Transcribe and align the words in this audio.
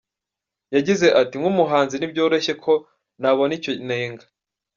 Yagize 0.75 1.07
ati 1.21 1.35
"Nk’umuhanzi 1.39 1.95
ntibyoroshye 1.97 2.53
ko 2.63 2.73
nabona 3.21 3.51
icyo 3.57 3.71
nenga. 3.87 4.25